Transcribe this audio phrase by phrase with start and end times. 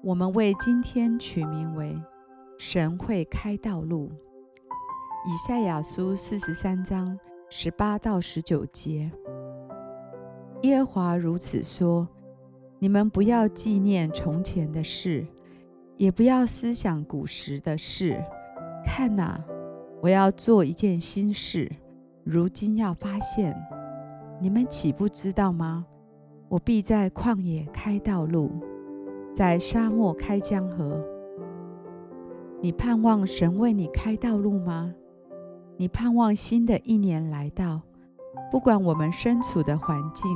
[0.00, 2.00] 我们为今天取名为
[2.56, 4.08] “神会开道路”。
[5.26, 7.18] 以赛亚书四十三章
[7.50, 9.10] 十八到十九节，
[10.62, 12.06] 耶和华如此说
[12.78, 15.26] ：“你们不要纪念从前的事，
[15.96, 18.22] 也不要思想古时的事。
[18.86, 19.44] 看哪，
[20.00, 21.68] 我要做一件新事，
[22.22, 23.52] 如今要发现，
[24.40, 25.84] 你们岂不知道吗？
[26.48, 28.52] 我必在旷野开道路。”
[29.38, 31.00] 在沙漠开江河，
[32.60, 34.92] 你盼望神为你开道路吗？
[35.76, 37.80] 你盼望新的一年来到，
[38.50, 40.28] 不管我们身处的环境，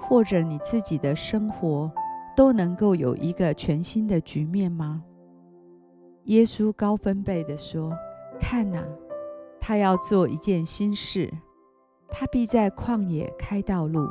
[0.00, 1.90] 或者你自己的生活，
[2.36, 5.02] 都能够有一个全新的局面吗？
[6.26, 7.92] 耶稣高分贝地说
[8.38, 8.80] ：“看哪，
[9.60, 11.34] 他要做一件新事，
[12.08, 14.08] 他必在旷野开道路，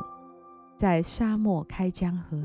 [0.76, 2.36] 在沙漠开江河。”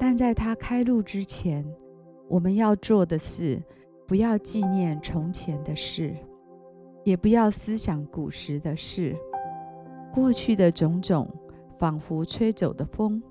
[0.00, 1.62] 但在他开路之前，
[2.26, 3.62] 我们要做的是，
[4.08, 6.16] 不要纪念从前的事，
[7.04, 9.14] 也不要思想古时的事。
[10.10, 11.28] 过去的种种，
[11.78, 13.22] 仿佛吹走的风，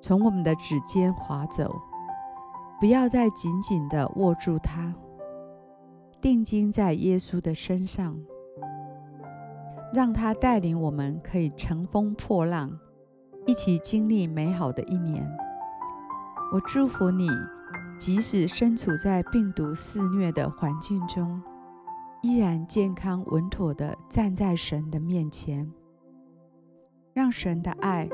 [0.00, 1.74] 从我们的指尖滑走。
[2.78, 4.94] 不要再紧紧地握住它，
[6.20, 8.16] 定睛在耶稣的身上，
[9.92, 12.78] 让他带领我们，可以乘风破浪，
[13.44, 15.26] 一起经历美好的一年。
[16.52, 17.28] 我祝福你，
[17.98, 21.42] 即使身处在病毒肆虐的环境中，
[22.22, 25.70] 依然健康稳妥地站在神的面前，
[27.12, 28.08] 让神的爱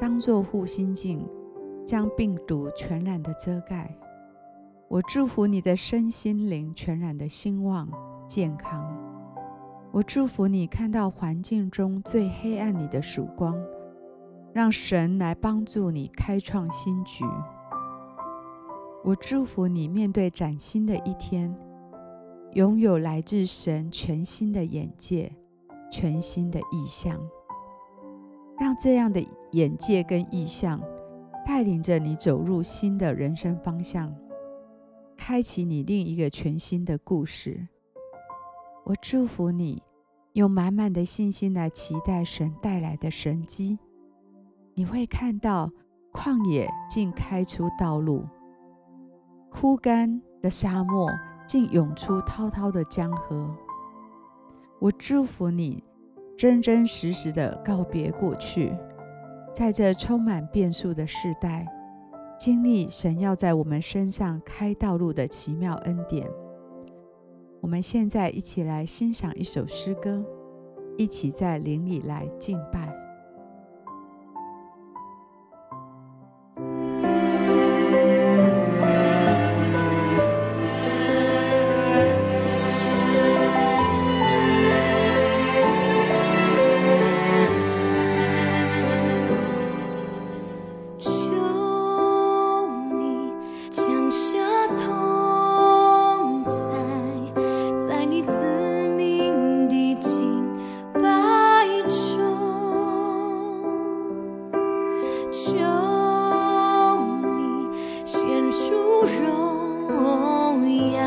[0.00, 1.28] 当作护心镜，
[1.86, 3.94] 将病毒全然的遮盖。
[4.88, 7.88] 我祝福你的身心灵全然的兴旺
[8.26, 8.82] 健康。
[9.92, 13.54] 我祝福你看到环境中最黑暗里的曙光，
[14.54, 17.24] 让神来帮助你开创新局。
[19.04, 21.54] 我祝福你面对崭新的一天，
[22.54, 25.30] 拥有来自神全新的眼界、
[25.92, 27.20] 全新的意象，
[28.58, 29.22] 让这样的
[29.52, 30.80] 眼界跟意象
[31.44, 34.10] 带领着你走入新的人生方向，
[35.18, 37.68] 开启你另一个全新的故事。
[38.84, 39.82] 我祝福你
[40.32, 43.78] 用满满的信心来期待神带来的神迹，
[44.72, 45.70] 你会看到
[46.10, 48.24] 旷野竟开出道路。
[49.54, 51.08] 枯干的沙漠
[51.46, 53.48] 竟涌出滔滔的江河。
[54.80, 55.82] 我祝福你，
[56.36, 58.76] 真真实实的告别过去，
[59.54, 61.64] 在这充满变数的世代，
[62.36, 66.28] 经历神要在我们身上开道路的奇妙恩典。
[67.60, 70.22] 我们现在一起来欣赏一首诗歌，
[70.98, 73.03] 一起在灵里来敬拜。
[105.58, 106.98] 有
[107.36, 107.68] 你
[108.04, 108.74] 献出
[109.22, 111.00] 荣耀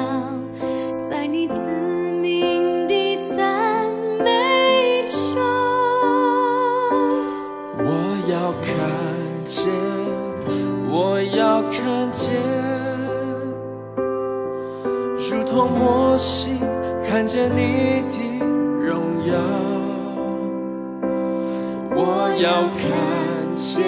[0.97, 3.85] 在你自命的赞
[4.24, 5.41] 美中
[7.80, 7.90] 我
[8.30, 8.74] 要看
[9.46, 9.68] 见
[10.90, 12.35] 我要看见
[15.29, 16.59] 如同我心
[17.03, 18.46] 看见你的
[18.85, 19.78] 荣耀。
[21.99, 23.84] 我要看见，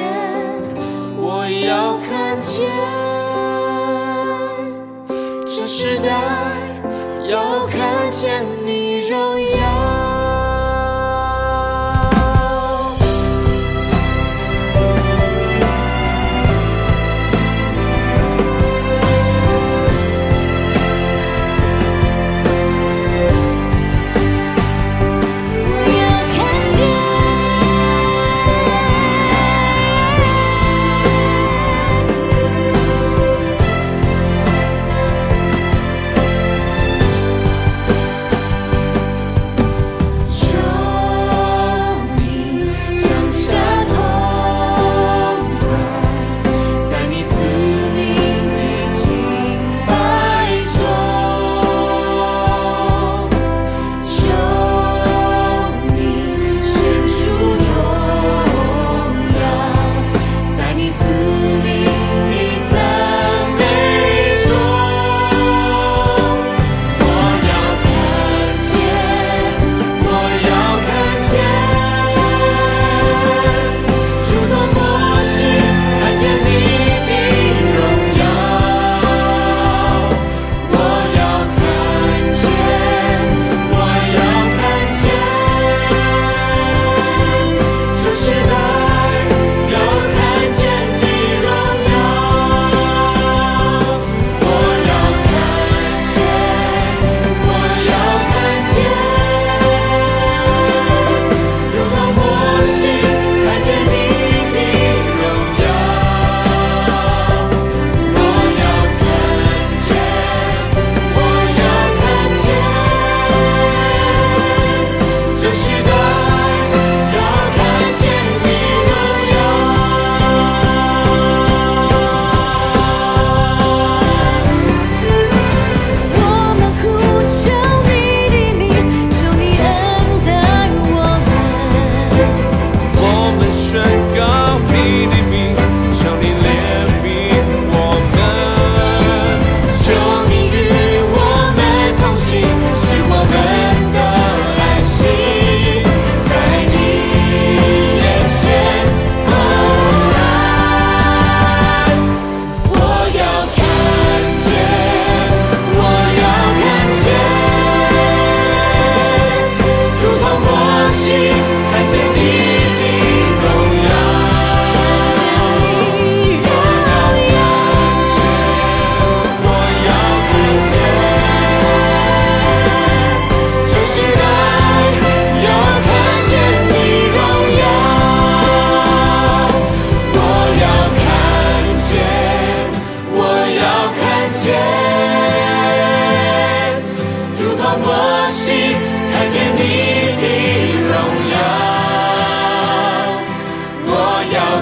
[1.15, 2.67] 我要看见，
[5.45, 6.09] 这时代
[7.29, 9.01] 要看见你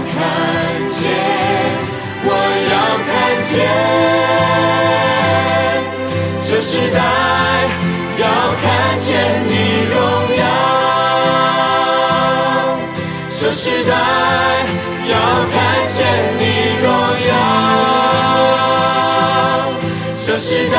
[0.03, 0.15] 看
[0.87, 0.99] 见
[2.23, 2.29] 我
[2.71, 2.75] 要
[3.07, 3.09] 看
[3.51, 3.55] 见
[6.43, 6.97] 这时代
[8.19, 8.25] 要
[8.61, 8.65] 看
[8.99, 9.09] 见
[9.47, 9.51] 你
[9.89, 9.95] 荣
[10.37, 10.41] 耀。
[13.39, 13.91] 这时代
[15.07, 15.15] 要
[15.53, 15.55] 看
[15.87, 15.97] 见
[16.37, 16.41] 你
[16.81, 16.85] 荣
[17.27, 17.31] 耀。
[20.25, 20.76] 这时代